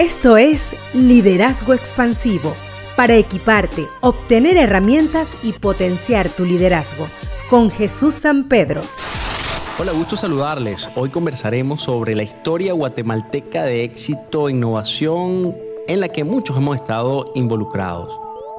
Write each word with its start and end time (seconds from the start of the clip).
Esto 0.00 0.38
es 0.38 0.74
Liderazgo 0.94 1.74
Expansivo, 1.74 2.54
para 2.96 3.16
equiparte, 3.16 3.86
obtener 4.00 4.56
herramientas 4.56 5.36
y 5.42 5.52
potenciar 5.52 6.30
tu 6.30 6.46
liderazgo, 6.46 7.06
con 7.50 7.70
Jesús 7.70 8.14
San 8.14 8.48
Pedro. 8.48 8.80
Hola, 9.78 9.92
gusto 9.92 10.16
saludarles. 10.16 10.88
Hoy 10.96 11.10
conversaremos 11.10 11.82
sobre 11.82 12.14
la 12.14 12.22
historia 12.22 12.72
guatemalteca 12.72 13.64
de 13.64 13.84
éxito 13.84 14.48
e 14.48 14.52
innovación 14.52 15.54
en 15.86 16.00
la 16.00 16.08
que 16.08 16.24
muchos 16.24 16.56
hemos 16.56 16.76
estado 16.76 17.30
involucrados. 17.34 18.10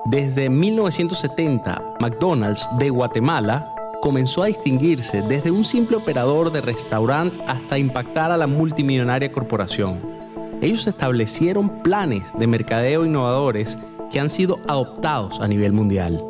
Desde 0.05 0.48
1970, 0.48 1.95
McDonald's 1.99 2.70
de 2.77 2.91
Guatemala 2.91 3.73
comenzó 3.99 4.44
a 4.44 4.45
distinguirse 4.45 5.23
desde 5.23 5.49
un 5.49 5.63
simple 5.63 5.98
operador 5.98 6.52
de 6.52 6.62
restaurante 6.62 7.44
hasta 7.48 7.80
impactar 7.80 8.30
a 8.30 8.38
la 8.38 8.45
multimillonaria 8.45 9.31
corporación 9.31 10.20
ellos 10.61 10.88
establecieron 10.88 11.81
planes 11.81 12.31
de 12.38 12.47
mercadeo 12.47 13.05
innovadores 13.05 13.77
que 14.11 14.20
han 14.20 14.29
sido 14.29 14.59
adoptados 14.67 15.39
a 15.39 15.47
nivel 15.47 15.73
mundial. 15.73 16.21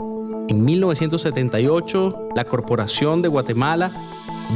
En 0.47 0.63
1978, 0.65 2.29
la 2.35 2.45
Corporación 2.45 3.21
de 3.21 3.27
Guatemala 3.27 3.91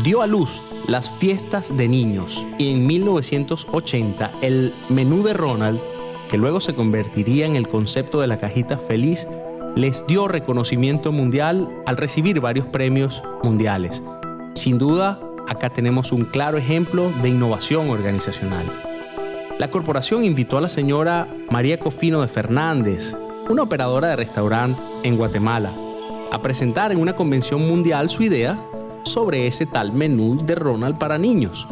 dio 0.03 0.21
a 0.21 0.27
luz 0.27 0.61
las 0.87 1.09
fiestas 1.09 1.75
de 1.75 1.87
niños 1.87 2.45
y 2.57 2.69
en 2.69 2.85
1980 2.85 4.31
el 4.41 4.73
menú 4.89 5.23
de 5.23 5.33
Ronald, 5.33 5.81
que 6.29 6.37
luego 6.37 6.59
se 6.61 6.75
convertiría 6.75 7.45
en 7.45 7.55
el 7.55 7.67
concepto 7.67 8.19
de 8.21 8.27
la 8.27 8.37
cajita 8.37 8.77
feliz, 8.77 9.27
les 9.75 10.05
dio 10.07 10.27
reconocimiento 10.27 11.11
mundial 11.11 11.69
al 11.85 11.97
recibir 11.97 12.39
varios 12.39 12.67
premios 12.67 13.23
mundiales. 13.43 14.03
Sin 14.53 14.77
duda, 14.77 15.19
acá 15.47 15.69
tenemos 15.69 16.11
un 16.11 16.25
claro 16.25 16.57
ejemplo 16.57 17.11
de 17.21 17.29
innovación 17.29 17.89
organizacional. 17.89 18.94
La 19.57 19.69
corporación 19.69 20.25
invitó 20.25 20.57
a 20.57 20.61
la 20.61 20.67
señora 20.67 21.29
María 21.49 21.79
Cofino 21.79 22.21
de 22.21 22.27
Fernández, 22.27 23.15
una 23.49 23.63
operadora 23.63 24.09
de 24.09 24.17
restaurante 24.17 24.81
en 25.03 25.15
Guatemala, 25.15 25.73
a 26.33 26.41
presentar 26.41 26.91
en 26.91 26.99
una 26.99 27.15
convención 27.15 27.65
mundial 27.65 28.09
su 28.09 28.23
idea 28.23 28.59
sobre 29.03 29.47
ese 29.47 29.65
tal 29.65 29.93
menú 29.93 30.45
de 30.45 30.55
Ronald 30.55 30.97
para 30.97 31.17
niños 31.17 31.65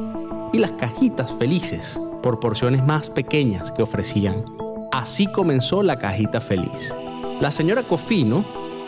y 0.53 0.59
las 0.59 0.71
cajitas 0.71 1.33
felices 1.33 1.99
por 2.21 2.39
porciones 2.39 2.85
más 2.85 3.09
pequeñas 3.09 3.73
que 3.73 3.83
ofrecían. 3.83 4.45
Así 4.93 5.27
comenzó 5.27 5.83
la 5.83 5.99
cajita 5.99 6.39
feliz. 6.39 6.95
La 7.41 7.51
señora 7.51 7.83
Cofino 7.83 8.45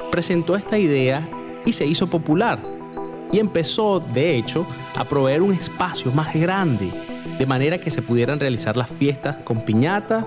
presentó 0.09 0.55
esta 0.55 0.77
idea 0.77 1.27
y 1.65 1.73
se 1.73 1.85
hizo 1.85 2.07
popular 2.07 2.59
y 3.33 3.39
empezó, 3.39 3.99
de 3.99 4.37
hecho, 4.37 4.65
a 4.95 5.03
proveer 5.03 5.41
un 5.41 5.51
espacio 5.51 6.13
más 6.13 6.33
grande 6.33 6.93
de 7.37 7.45
manera 7.45 7.77
que 7.79 7.91
se 7.91 8.01
pudieran 8.01 8.39
realizar 8.39 8.77
las 8.77 8.89
fiestas 8.89 9.37
con 9.37 9.61
piñata 9.61 10.25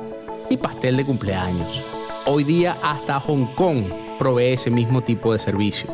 y 0.51 0.56
pastel 0.56 0.97
de 0.97 1.06
cumpleaños. 1.06 1.83
Hoy 2.27 2.45
día 2.45 2.77
hasta 2.83 3.19
Hong 3.20 3.47
Kong 3.55 3.84
provee 4.19 4.53
ese 4.53 4.70
mismo 4.70 5.03
tipo 5.03 5.33
de 5.33 5.39
servicio. 5.39 5.91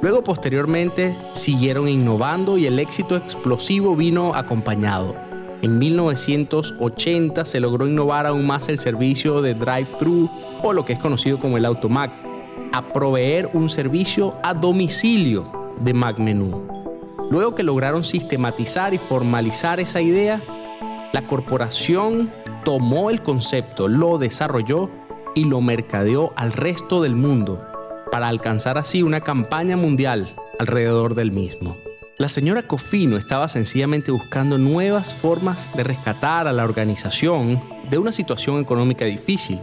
Luego 0.00 0.22
posteriormente 0.22 1.16
siguieron 1.32 1.88
innovando 1.88 2.56
y 2.56 2.66
el 2.66 2.78
éxito 2.78 3.16
explosivo 3.16 3.96
vino 3.96 4.34
acompañado. 4.34 5.14
En 5.60 5.78
1980 5.78 7.44
se 7.44 7.58
logró 7.58 7.86
innovar 7.88 8.26
aún 8.26 8.46
más 8.46 8.68
el 8.68 8.78
servicio 8.78 9.42
de 9.42 9.54
drive-thru 9.54 10.30
o 10.62 10.72
lo 10.72 10.84
que 10.84 10.92
es 10.92 11.00
conocido 11.00 11.38
como 11.38 11.56
el 11.56 11.64
Automac, 11.64 12.12
a 12.72 12.82
proveer 12.92 13.50
un 13.54 13.68
servicio 13.68 14.36
a 14.44 14.54
domicilio 14.54 15.50
de 15.80 15.94
Mac 15.94 16.18
Menú. 16.18 16.77
Luego 17.30 17.54
que 17.54 17.62
lograron 17.62 18.04
sistematizar 18.04 18.94
y 18.94 18.98
formalizar 18.98 19.80
esa 19.80 20.00
idea, 20.00 20.40
la 21.12 21.22
corporación 21.26 22.30
tomó 22.64 23.10
el 23.10 23.22
concepto, 23.22 23.88
lo 23.88 24.18
desarrolló 24.18 24.88
y 25.34 25.44
lo 25.44 25.60
mercadeó 25.60 26.32
al 26.36 26.52
resto 26.52 27.02
del 27.02 27.16
mundo 27.16 27.62
para 28.10 28.28
alcanzar 28.28 28.78
así 28.78 29.02
una 29.02 29.20
campaña 29.20 29.76
mundial 29.76 30.34
alrededor 30.58 31.14
del 31.14 31.30
mismo. 31.30 31.76
La 32.16 32.28
señora 32.28 32.64
Cofino 32.64 33.16
estaba 33.16 33.46
sencillamente 33.46 34.10
buscando 34.10 34.58
nuevas 34.58 35.14
formas 35.14 35.76
de 35.76 35.84
rescatar 35.84 36.48
a 36.48 36.52
la 36.52 36.64
organización 36.64 37.62
de 37.90 37.98
una 37.98 38.10
situación 38.10 38.60
económica 38.60 39.04
difícil. 39.04 39.60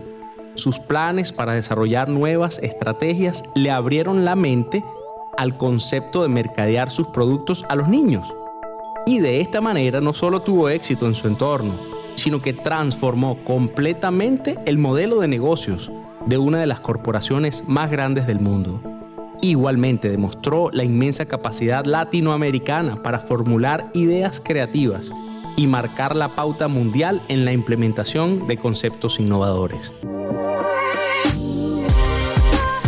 Sus 0.53 0.79
planes 0.79 1.33
para 1.33 1.53
desarrollar 1.53 2.07
nuevas 2.07 2.59
estrategias 2.59 3.43
le 3.55 3.71
abrieron 3.71 4.23
la 4.23 4.37
mente 4.37 4.85
al 5.37 5.57
concepto 5.57 6.21
de 6.21 6.29
mercadear 6.29 6.91
sus 6.91 7.07
productos 7.07 7.65
a 7.69 7.75
los 7.75 7.87
niños. 7.87 8.33
Y 9.05 9.19
de 9.19 9.41
esta 9.41 9.61
manera 9.61 10.01
no 10.01 10.13
solo 10.13 10.41
tuvo 10.41 10.69
éxito 10.69 11.07
en 11.07 11.15
su 11.15 11.27
entorno, 11.27 11.73
sino 12.15 12.41
que 12.41 12.53
transformó 12.53 13.43
completamente 13.43 14.57
el 14.65 14.77
modelo 14.77 15.19
de 15.19 15.27
negocios 15.27 15.91
de 16.25 16.37
una 16.37 16.59
de 16.59 16.65
las 16.65 16.79
corporaciones 16.79 17.67
más 17.67 17.91
grandes 17.91 18.25
del 18.25 18.39
mundo. 18.39 18.81
Igualmente 19.41 20.09
demostró 20.09 20.69
la 20.71 20.83
inmensa 20.83 21.25
capacidad 21.25 21.85
latinoamericana 21.85 23.03
para 23.03 23.19
formular 23.19 23.91
ideas 23.93 24.41
creativas 24.43 25.11
y 25.55 25.67
marcar 25.67 26.15
la 26.15 26.35
pauta 26.35 26.67
mundial 26.67 27.21
en 27.27 27.45
la 27.45 27.53
implementación 27.53 28.47
de 28.47 28.57
conceptos 28.57 29.19
innovadores. 29.19 29.93